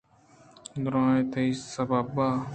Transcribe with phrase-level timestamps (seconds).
[0.83, 2.27] دُرٛاہ تئی سبب ءَ